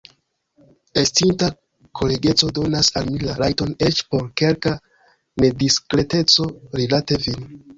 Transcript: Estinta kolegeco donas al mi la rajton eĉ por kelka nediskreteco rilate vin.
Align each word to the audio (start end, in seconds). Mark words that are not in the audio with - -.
Estinta 1.01 1.49
kolegeco 1.99 2.49
donas 2.59 2.89
al 3.01 3.11
mi 3.17 3.21
la 3.27 3.35
rajton 3.41 3.77
eĉ 3.91 4.01
por 4.15 4.27
kelka 4.43 4.75
nediskreteco 5.45 6.49
rilate 6.83 7.23
vin. 7.27 7.49